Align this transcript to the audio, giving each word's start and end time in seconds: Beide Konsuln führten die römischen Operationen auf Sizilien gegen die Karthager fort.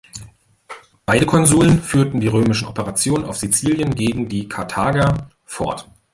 Beide 1.05 1.27
Konsuln 1.27 1.79
führten 1.79 2.21
die 2.21 2.27
römischen 2.27 2.67
Operationen 2.67 3.23
auf 3.25 3.37
Sizilien 3.37 3.93
gegen 3.93 4.27
die 4.29 4.49
Karthager 4.49 5.29
fort. 5.45 5.87